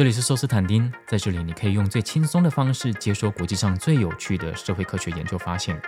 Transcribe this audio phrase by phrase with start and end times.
[0.00, 5.78] 这里是寿斯坦丁，在这里你可以用最轻松的方式接收国际上最有趣的社会科学研究发现。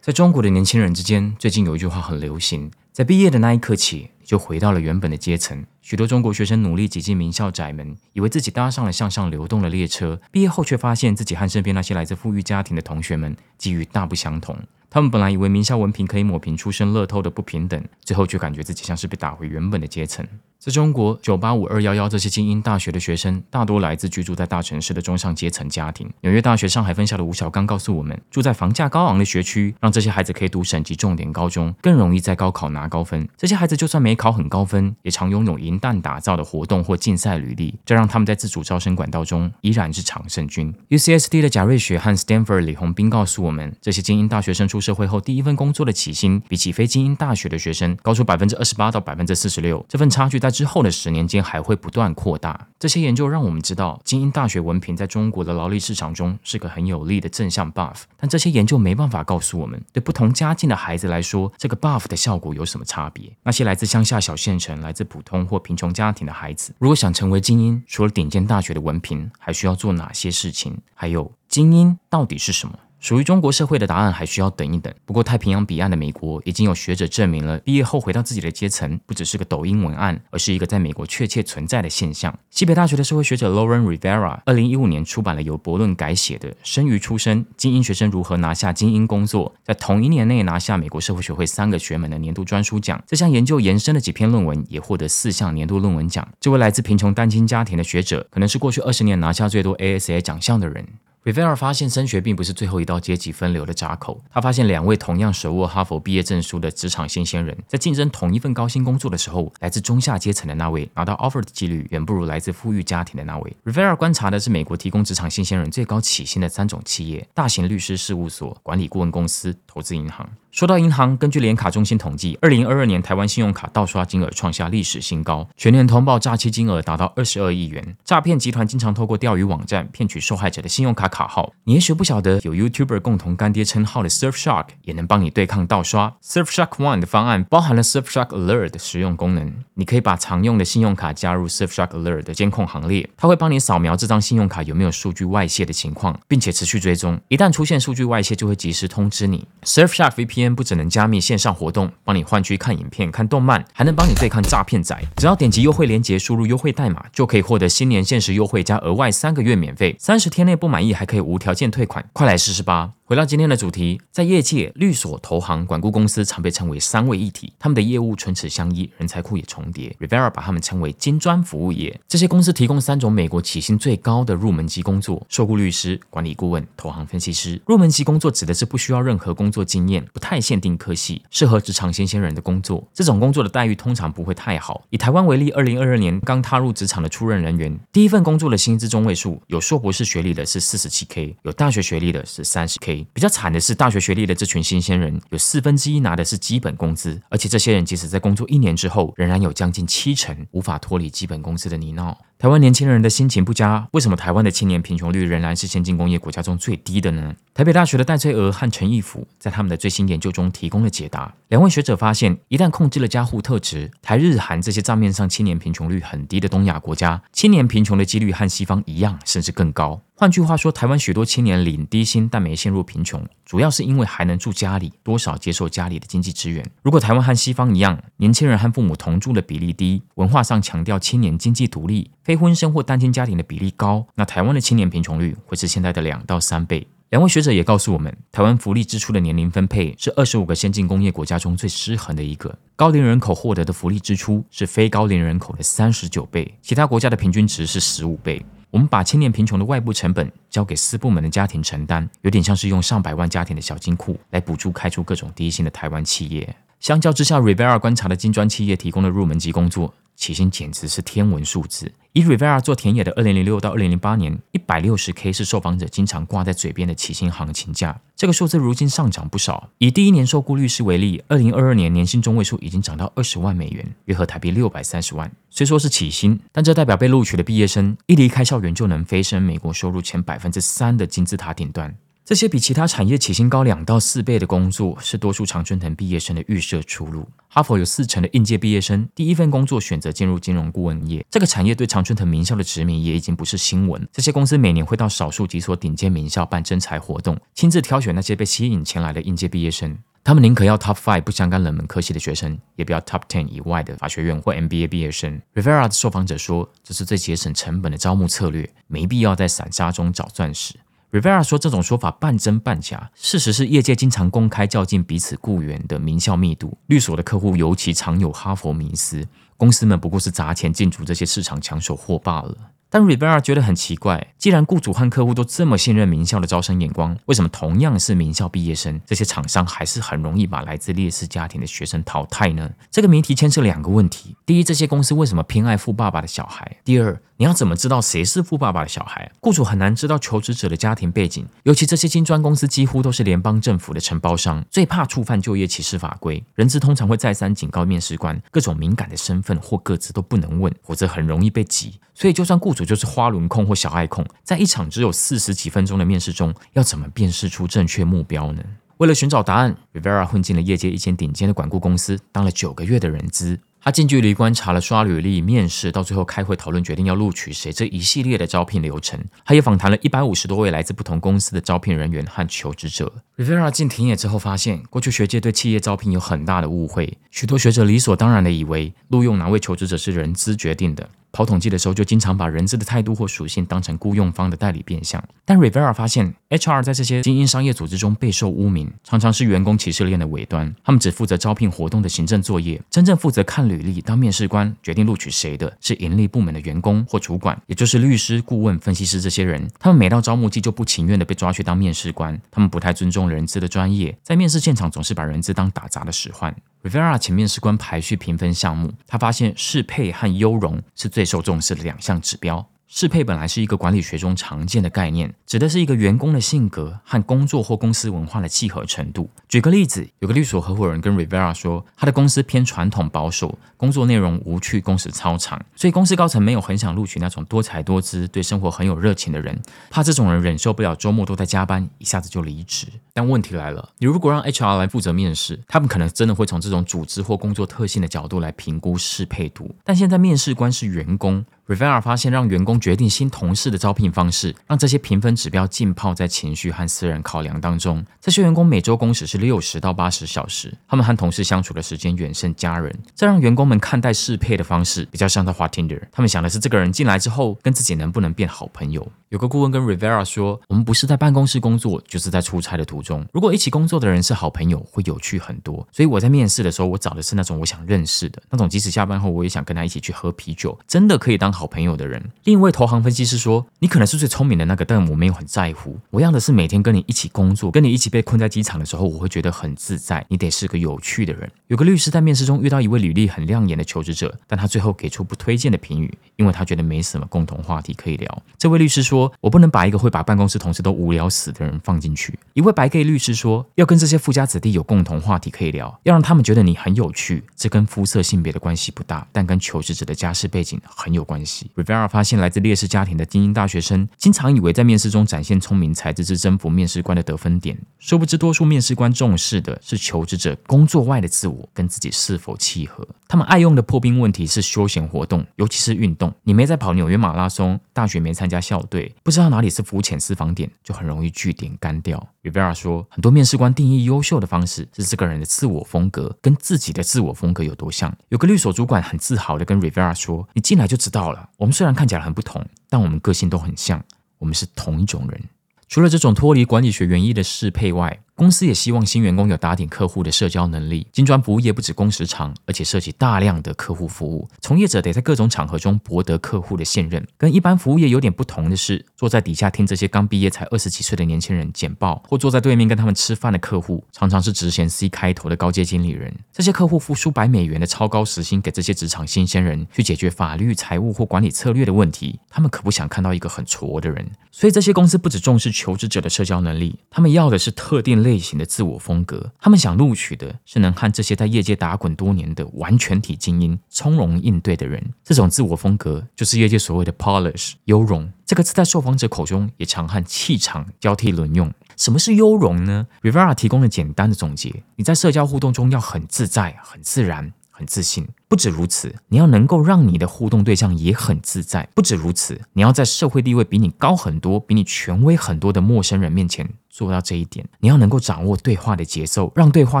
[0.02, 5.64] 在中国的年轻人之间，最近有一句话很流行：在毕业的那一刻起，就回到了原本的阶层。
[5.88, 14.58] 许多中国学生努力挤进名校窄门，以为自己搭上了向上流动的列车，毕业后却发现自己和身边那些来自富裕家庭的同学们机遇大不相同。
[14.90, 20.26] 他们本来以为名校文凭可以抹平出身乐透的不平等，最后却感觉自己像是被打回原本的阶层。
[20.58, 26.10] 在中国，九八五、二幺幺这些精英大学的学生，大多来自居住在大城市的中上阶层家庭。
[26.22, 33.28] 纽约大学上海分校的吴小刚告诉我们，住在房价高昂的学区，让这些孩子可以读省级重点高中，更容易在高考拿高分。
[33.36, 40.74] 这些孩子就算没考很高分，也常拥有一但打造的活动或竞赛履历，这让他们在自主招生管道中依然是常胜军。
[40.90, 49.82] UCSD 的贾瑞雪和 Stanford 李红斌告诉我们，这些精英大学生出社会后第一份工作的起薪，比起非精英大学的学生高出百分之二十八到百分之四十六。
[49.88, 51.36] 这份差距在之后的十年间。
[51.46, 52.66] 还会不断扩大。
[52.78, 58.02] 这些研究让我们知道，精英大学文凭在中国的劳力市场中是个很有利的正向 buff。
[58.16, 63.30] 但这些研究没办法告诉我们，对不同家境的孩子来说，这个 buff 的效果有什么差别。
[63.44, 70.78] 那些来自乡下小县城、来自普通或贫穷家庭的孩子，如果想成为精英，除了顶尖大学的文凭，还需要做哪些事情？
[70.94, 72.78] 还有，精英到底是什么？
[72.98, 74.92] 属于中国社会的答案还需要等一等。
[75.04, 82.36] 不过，太平洋彼岸的美国已经有学者证明了，毕业后回到自己的阶层，不只是个抖音文案，而是一个在美国确切存在的现象。
[82.50, 93.00] 西北大学的社会学者 Lauren Rivera 二零一五年出版了由伯伦改写的《生于出身：精英学生如何拿下精英工作》，在同一年内拿下美国社会学会三个学门的年度专书奖。
[93.06, 96.26] 这项研究延伸的几篇论文也获得四项年度论文奖。
[96.40, 100.86] 这位来自贫穷单亲家庭的学者，可能是过去二十年拿下最多 ASA 奖项的人。
[101.26, 104.22] R i v e r 发现，升学并不是最后一道阶级分流的闸口。
[104.30, 113.56] 他发现，两位同样手握哈佛毕业证书的职场新鲜人，在竞争同一份高薪工作的时候，来自中下阶层的那位拿到 offer 的几率远不如来自富裕家庭的那位。
[113.64, 120.30] r i v e r 观察的是美国提供职场新鲜人最高起薪的三种企业：大型律师事务所、管理顾问公司、投资银行。
[120.56, 127.94] 说到银行，根据联卡中心统计，二零二二年台湾信用卡盗刷金额创下历史新高，全年通报诈欺金额达到二十二亿元。
[128.06, 131.52] 诈骗集团经常透过钓鱼网站骗取受害者的信用卡卡号。
[131.64, 136.16] 你也许不晓得，有 YouTuber 共同干爹称号的 Surfshark 也能帮你对抗盗刷。
[136.24, 147.20] Surfshark One 的方案包含了 Surfshark Alert 的实用功能，你可以把常用的信用卡加入 Surfshark Alert 的监控行列，它会帮你扫描这张信用卡有没有数据外泄的情况，并且持续追踪。
[147.28, 149.46] 一旦出现数据外泄，就会及时通知你。
[149.62, 150.45] Surfshark VPN。
[150.54, 154.96] 不只能加密线上活动，帮你换区看影片、看动漫，还能帮你对抗诈骗仔。
[155.16, 162.92] 只要点击优惠链接，输入优惠代码，就可以获得新年限时优惠加额外三个月免费，三十天内不满意还可以无条件退款，快来试试吧！
[163.08, 169.94] 回到今天的主题，在业界，律所、投行、管顾公司常被称为三位一体，他们的业务唇齿相依，人才库也重叠。
[170.00, 172.00] Rivera 把他们称为金砖服务业。
[172.08, 177.62] 这些公司提供三种美国起薪最高的入门级工作：受雇律师、管理顾问、投行分析师。
[177.64, 182.82] 入门级工作指的是不需要任何工作经验，不太限定科系，适合职场新鲜人的工作。
[182.92, 184.82] 这种工作的待遇通常不会太好。
[184.90, 192.95] 以台湾为例，二零二二年刚踏入职场的出任人员，第一份工作的薪资中位数，有硕博士学历的是四十七 K，有大学学历的是三十 K。
[193.12, 202.14] 比较惨的是，大学学历的这群新鲜人有四分之一拿的是基本工资，而且这些人即使在工作一年之后，仍然有将近七成无法脱离基本工资的泥淖。
[202.38, 207.34] 台湾年轻人的心情不佳，为什么台湾的青年贫穷率仍然是先进工业国家中最低的呢？
[207.54, 211.34] 台北大学的戴翠娥和陈义甫在他们的最新研究中提供了解答。
[211.48, 220.02] 两位学者发现，一旦控制了加户特质，台日韩这些账面上青年贫穷率很低的东亚国家，青年贫穷的几率和西方一样，甚至更高。
[220.14, 226.64] 换句话说，台湾许多青年领低薪但没陷入贫穷，主要是因为还能住家里，多少接受家里的经济支援。
[226.82, 236.86] 如果台湾和西方一样，年轻人和父母同住的比例低，文化上强调青年经济独立，非婚生或单亲家庭的比例高，那台湾的青年贫穷率会是现在的两到三倍。
[237.10, 248.44] 两位学者也告诉我们，台湾福利支出的年龄分配是二十五个先进工业国家中最失衡的一个，高龄人口获得的福利支出是非高龄人口的三十九倍，其他国家的平均值是十五倍。
[248.76, 256.54] 我们把青年贫穷的外部成本交给四部门的家庭承担，有点像是用上百万家庭的小金库来补助开出各种低薪的台湾企业。
[256.86, 259.92] 相较之下，Rivera 观察的金砖企业提供的入门级工作。
[260.14, 261.92] 起薪简直是天文数字。
[262.12, 268.00] 以 Rivera 做田野的二零零六到二零零八年，一百六十 K 是受访者经常挂在嘴边的起薪行情价。
[268.14, 269.70] 这个数字如今上涨不少。
[269.78, 275.28] 以第一年受雇律师为例，二零二二年年薪中位数已经涨到二十万美元，约合台币六百三十万。
[275.50, 281.96] 虽说是起薪，但这代表被录取的毕业生一离开校园就能飞升美国收入前百分之三的金字塔顶端。
[282.26, 287.24] 这些比其他产业起薪高两到四倍的工作，是多数常春藤毕业生的预设出路。
[287.46, 294.08] 哈佛有四成的应届毕业生第一份工作选择进入金融顾问业，这个产业对常春藤名校的殖民也已经不是新闻。
[294.12, 299.96] 这些公司每年会到少数几所顶尖名校办征才活动，亲自挑选那些被吸引前来的应届毕业生。
[300.24, 305.40] 他们宁可要 Top Five 不相干冷门科系的学生，也不要 Top Ten 以外的法学院或 MBA 毕业生。
[305.54, 310.74] Rivera 的受访者说：“这是最节省成本的招募策略，没必要在散沙中找钻石。”
[311.16, 313.10] Rivera 说：“这种说法半真半假。
[313.14, 316.76] 事实是，业界经常公开较劲彼此雇员的名校密度。
[316.88, 319.26] 律所的客户尤其常有哈佛迷思，
[319.56, 322.54] 公司们不过是砸钱进驻这些市场抢手货罢了。”
[322.88, 332.70] 但 Rivera 觉得很奇怪，既然雇主和客户都这么信任名校的招生眼光，为什么同样是名校毕业生，这些厂商还是很容易把来自劣势家庭的学生淘汰呢？
[332.90, 336.76] 这个谜题牵涉两个问题：第一，这些公司为什么偏爱富爸爸的小孩？
[336.84, 339.30] 第二，你要怎么知道谁是富爸爸的小孩？
[339.40, 346.42] 雇主很难知道求职者的家庭背景，尤其这些金砖公司几乎都是联邦政府的承包商，最怕触犯就业歧视法规。
[346.54, 352.00] 人资通常会再三警告面试官，各种敏感的身份或个资都不能问，否则很容易被挤。
[352.14, 358.62] 所以，就算雇主就是花轮控或小爱控，在一场只有四十几分钟的面试中，要怎么辨识出正确目标呢？
[358.96, 363.60] 为了寻找答案，Rivera 混进了业界一间顶尖的管顾公司，当了九个月的人资。
[363.86, 369.16] 他近距离观察了刷履历、面试，到最后开会讨论决定要录取谁这一系列的招聘流程。
[369.44, 373.12] 他也访谈了一百五十多位来自不同公司的招聘人员和求职者。
[373.36, 381.08] Rivera 进田野之后发现，过去学界对企业招聘有很大的误会，许多学者理所当然的以为录用哪位求职者是人资决定的。
[381.36, 385.22] 跑统计的时候，就经常把人资的态度或属性当成雇佣方的代理变相。
[385.44, 390.74] 但 Rivera 发现，HR 在这些精英商业组织中备受污名，常常是员工歧视链的尾端。
[390.82, 399.70] 他们只负责招聘活动的行政作业，真正负责看履历、当面试官、决定录取谁的是盈利部门的员工或主管，也就是律师、顾问、分析师这些人。
[399.78, 402.40] 他们每到招募季就不情愿的被抓去当面试官。
[402.50, 406.56] 他们不太尊重人资的专业，在面试现场总是把人资当打杂的使唤。
[406.86, 412.64] Rivera 前面试官排序评分项目，他发现适配和优容是最受重视的两项指标。
[412.88, 419.28] 适配本来是一个管理学中常见的概念，指的是一个员工的性格和工作或公司文化的契合程度。
[419.48, 429.60] 举个例子，有个律所合伙人跟 Rivera 说，他的公司偏传统保守，工作内容无趣，工时超长，所以公司高层没有很想录取那种多才多姿、对生活很有热情的人，
[429.90, 432.86] 怕这种人忍受不了周末都在加班，一下子就离职。
[433.12, 439.74] 但问题来了，你如果让 HR 来负责面试，他们可能真的会从这种组织或工作特性的角度来评估适配度。
[439.82, 441.44] 但现在面试官是员工。
[441.66, 448.06] Revera 发现，让员工决定新同事的招聘方式，让这些评分指标浸泡在情绪和私人考量当中。
[448.20, 452.96] 这些员工每周工时是六十到八十小时，他们和同事相处的时间远胜家人。
[453.16, 456.00] 这让员工们看待适配的方式比较像在花 Tinder。
[456.12, 459.10] 他们想的是，这个人进来之后跟自己能不能变好朋友。
[459.30, 463.26] 有个顾问跟 Rivera 说：“我们不是在办公室工作，就是在出差的途中。
[463.32, 465.84] 如果一起工作的人是好朋友，会有趣很多。
[465.90, 475.98] 所以我在面试的时候，我找的是那种我想认识的那种，即使下班后我也想跟他一起去喝啤酒，真的可以当。”好朋友的人，另一位投行分析师说：“你可能是最聪明的那个，但我没有很在乎。
[476.10, 480.22] 我要的是每天跟你一起工作，跟你一起被困在机场的时候，我会觉得很自在。
[480.28, 488.42] 你得是个有趣的人。”有个律师在面试中遇到一位履历很亮眼的求职者，但他最后给出不推荐的评语，因为他觉得没什么共同话题可以聊。
[488.58, 497.44] 这位律师说：“我不能把一个会把办公室同事都无聊死的人放进去。”一位白 gay 律师说：“要跟这些富家子弟有共同话题可以聊，要让他们觉得你很有趣。
[497.54, 513.06] 这跟肤色性别的关系不大，但跟求职者的家世背景很有关系。” Rivera 发现来自劣势家庭的精英大学生，经常以为在面试中展现聪明才智是征服面试官的得分点，殊不知多数面试官重视的是求职者工作外的自我跟自己是否契合。
[513.28, 516.32] 他们爱用的破冰问题是休闲活动，尤其是运动。
[516.44, 522.26] 你没在跑纽约马拉松，大学没参加校队，不知道哪里是浮浅私房点，就很容易据点干掉。
[522.42, 528.16] Rivera 说，很多面试官定义优秀的方式是这个人的自我风格跟自己的自我风格有多像。
[528.28, 534.02] 有个律所主管很自豪的跟 Rivera 说：“你进来就知道了，我们虽然看起来很不同，但我们个性都很像，
[534.38, 535.40] 我们是同一种人。”
[535.88, 541.06] 除了这种脱离管理学原意的适配外，公司也希望新员工有打点客户的社交能力。
[541.10, 547.26] 金砖服务业不止工时长，而且涉及大量的客户服务，从业者得在各种场合中博得客户的信任。
[547.38, 556.30] 跟一般服务业有点不同的是，坐在底下听这些刚毕业才二十几岁的年轻人简报，或坐在对面跟他们吃饭的客户，常常是职衔 C 开头的高阶经理人。
[556.52, 564.30] 这些客户付数百美元的超高时薪给这些职场新鲜人去解决法律、财务或管理策略的问题，他们可不想看到一个很挫的人。
[564.52, 568.25] 所以这些公司不只重视求职者的社交能力，他们要的是特定。
[568.26, 575.00] 类型的自我风格，他们想录取的是能和这些在业界打滚多年的完全体精英从容应对的人。
[575.22, 578.28] 这种自我风格就是业界所谓的 polish 优容。
[578.44, 581.72] 这个字在受访者口中也常和气场交替轮用。
[581.96, 587.52] 什么是优容呢？Rivera 提供了简单的总结：你在社交互动中要很自在、很自然。
[587.76, 588.26] 很自信。
[588.48, 591.86] 不止如此，你要能够让你的互动对象也很自在。
[591.94, 597.68] 不止如此，你要在社会地位比你高很多、比你权威很多的陌生人面前做到这一点。
[597.80, 600.00] 你要能够掌握对话的节奏，让对话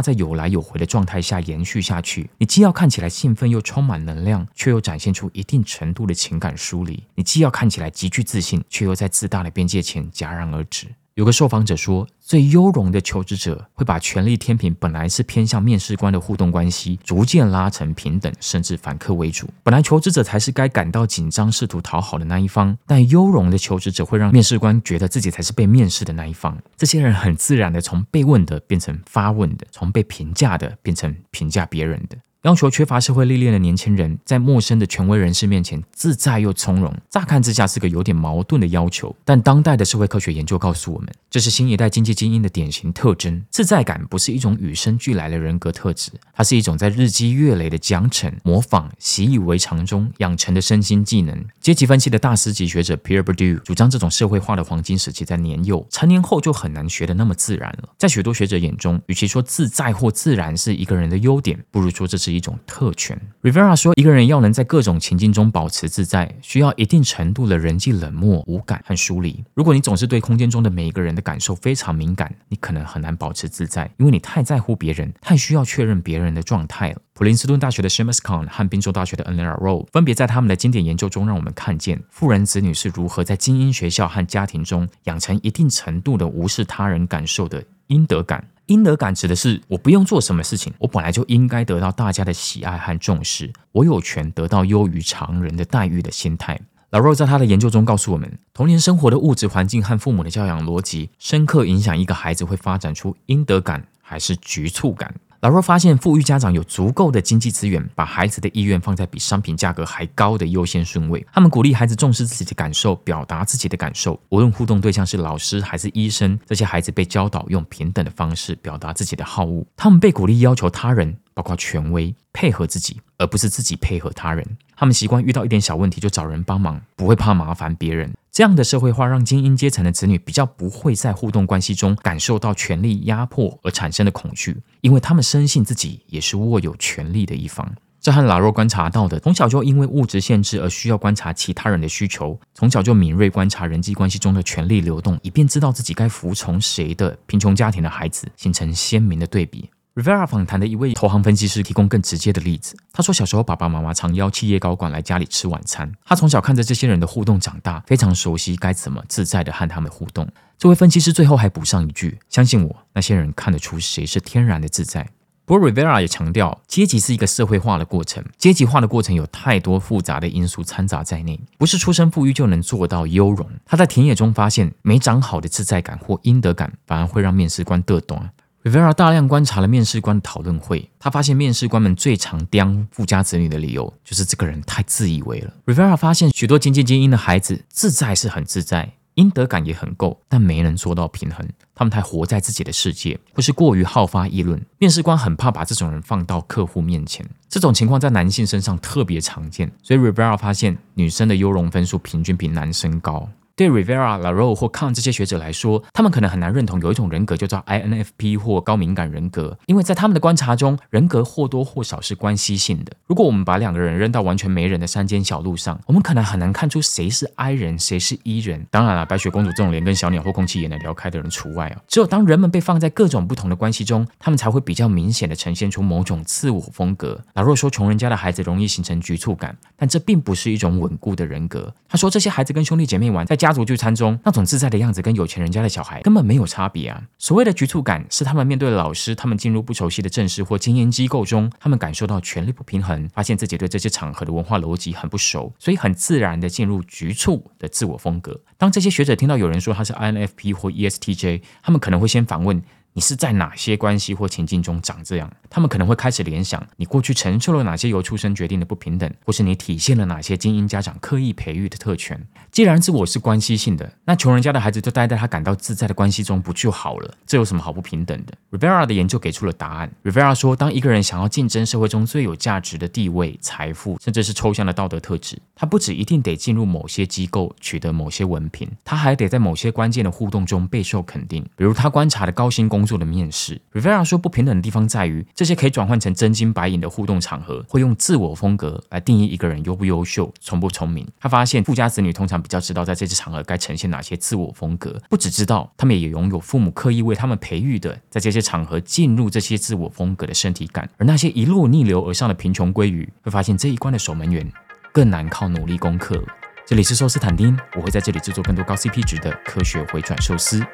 [0.00, 2.30] 在有来有回的状态下延续下去。
[2.38, 7.02] 你既要看起来兴奋又充满能量，却又展现出一定程度的情感疏离。
[7.16, 10.86] 你既要看起来极具自信，却又在自大的边界前戛然而止。
[11.16, 19.48] 有个受访者说，最优容的求职者会把权力天平本来是偏向面试官的互动关系，逐渐拉成平等，甚至反客为主。
[19.62, 26.58] 本来求职者才是该感到紧张、试图讨好的那一方，但优容的求职者会让面试官觉得自己才是被面试的那一方。
[26.76, 32.18] 这些人很自然的从被问的变成发问的，从被评价的变成评价别人的。
[32.46, 39.12] 要求缺乏社会历练的年轻人在陌生的权威人士面前自在又从容，乍看之下是个有点矛盾的要求。
[39.24, 43.44] 但当代的社会科学研究告诉我们，这是新一代经济精英的典型特征。
[43.50, 51.44] 自在感不是一种与生俱来的人格特质，它是一种在日积月累的奖惩、模仿、习以为常中养成的身心技能。
[51.60, 57.88] 阶级分析的大师级学者 Pierre Bourdieu 主张，这种社会化的黄金时期在年幼，成年后就很难学得那么自然了。
[57.98, 62.35] 在许多学者眼中，与其说自在或自然是一个人的优点，不如说这是。
[62.36, 63.20] 一种特权。
[63.42, 69.42] Rivera 说，一个人要能在各种情境中保持自在，需要一定程度的人际冷漠、无感和疏离。
[69.54, 77.00] 如果你总是对空间中的每一个人的感受非常敏感，你可能很难保持自在，因为你太在乎别人，太需要确认别人的状态了。
[77.14, 88.48] 普林斯顿大学的 Seamus Khan 和宾州大学的 Anna Rowe 分别在他们的经典研究中，让我们看见富人子女是如何在精英学校和家庭中养成一定程度的无视他人感受的应得感。
[88.66, 96.60] 应得感指的是我不用做什么事情，我本来就应该得到大家的喜爱和重视，我有权得到优于常人的待遇的心态。
[96.90, 105.14] 老肉在他的研究中告诉我们，童年生活的物质环境和父母的教养逻辑，深刻影响一个孩子会发展出应得感还是局促感。
[105.46, 111.24] 老若发现富裕家长有足够的经济资源，把孩子的意愿放在比商品价格还高的优先顺位。
[111.32, 114.20] 他们鼓励孩子重视自己的感受，表达自己的感受。
[114.30, 119.64] 无论互动对象是老师还是医生，这些孩子被教导用平等的方式表达自己的好恶。
[119.76, 124.42] 他们被鼓励要求他人，包括权威，配合自己，而不是自己配合他人。
[124.74, 128.10] 他们习惯遇到一点小问题就找人帮忙，不会怕麻烦别人。
[128.32, 137.70] 这样的社会化让精英阶层的子女比较不会在互动关系中感受到权力压迫而产生的恐惧，因为他们深信自己也是握有权力的一方。
[138.00, 149.68] 这和拉若观察到的从小就因为物质限制而需要观察其他人的需求，从小就敏锐观察人际关系中的权力流动，以便知道自己该服从谁的贫穷家庭的孩子，形成鲜明的对比。
[149.96, 152.76] Rivera 访谈的一位投行分析师提供更直接的例子。
[152.92, 155.90] 他说，小时候爸爸妈妈常邀企业高管来家里吃晚餐。
[156.04, 160.28] 他从小看着这些人的互动长大，非常熟悉该怎么自在的和他们互动。
[160.58, 165.08] 这位分析师最后还补上一句：“相信我，那些人看得出谁是天然的自在。”
[165.46, 173.48] 不过，Rivera 也强调，阶级是一个社会化的过程，阶级化的过程有太多复杂的因素掺杂在内，不是出身富裕就能做到优容。
[173.64, 178.28] 他在田野中发现，没长好的自在感或应得感，反而会让面试官得懂。
[178.66, 185.52] Rivera 大量观察了面试官的讨论会，他发现面试官们最常刁富家子女的理由就是这个人太自以为了。
[185.66, 191.48] Rivera 发现许多经济精英的孩子自在是很自在，应得感也很够，但没能做到平衡。
[191.76, 194.60] 他们太活在自己的世界，或是过于好发议论。
[194.78, 197.24] 面试官很怕把这种人放到客户面前。
[197.48, 203.28] 这种情况在男性身上特别常见，所以 Rivera 发现女生的优容分数平均比男生高。
[203.56, 212.92] 对 Rivera、Laro 或 Khan 这些学者来说，他们可能很难认同有一种人格就叫 INFP 或高敏感人格，因为在他们的观察中，人格或多或少是关系性的。
[213.06, 218.66] 如果我们把两个人扔到完全没人的山间小路上，我们可能很难看出谁是 I 人，谁是 E 人。
[218.70, 221.80] 当然了，白雪公主这种连跟小鸟或空气也能聊开的人除外啊。
[221.88, 227.18] 只有当人们被放在各种不同的关系中，他们才会比较明显的呈现出某种自我风格。
[227.32, 231.72] 老若说穷人家的孩子容易形成局促感，但这并不是一种稳固的人格。
[231.88, 233.45] 他说这些孩子跟兄弟姐妹玩，在家。
[233.46, 237.00] 家族聚餐中那种自在的样子，跟有钱人家的小孩根本没有差别啊！
[237.16, 248.40] 所谓的局促感，是他们面对老师，他们进入不熟悉的正式或精英机构中，他们感受到权力不平衡，发现自己对这些场合的文化逻辑很不熟，所以很自然的进入局促的自我风格。
[248.58, 252.60] 当这些学者听到有人说他是 INFP 或 ESTJ，他们可能会先反问。
[252.96, 255.30] 你是在哪些关系或情境中长这样？
[255.50, 262.18] 他们可能会开始联想，你过去承受了哪些由出生决定的不平等，或是你体现了哪些精英家长刻意培育的特权。
[262.50, 267.14] 既然自我是关系性的，那穷人家的孩子就待在他感到自在的关系中不就好了？
[267.26, 269.92] 这有什么好不平等的？Rivera 的研究给出了答案。
[270.02, 281.44] Rivera 说，当一个人想要竞争社会中最有价值的地位、财富，甚至是抽象的道德特质，他不止一定得进入某些机构取得某些文凭，他还得在某些关键的互动中备受肯定。
[281.56, 283.60] 比如他观察的高薪工作的面试。
[283.72, 291.06] Rivera 说，不平等的地方在于，这些可以转换成真金白银的互动场合，会用自我风格来定义一个人优不优秀、聪不聪明。
[291.18, 300.88] 他发现，富家子女通常比较知道在这些场合该呈现哪些自我风格，不只知道，他们也拥有父母刻意为他们培育的在这些场合进入这些自我风格的身体感。
[300.96, 304.50] 而那些一路逆流而上的贫穷鲑鱼，会发现这一关的守门员
[304.92, 306.22] 更难靠努力攻克。
[306.64, 310.64] 这里是寿司坦丁，我会在这里制作更多高 CP 值的科学回转寿司。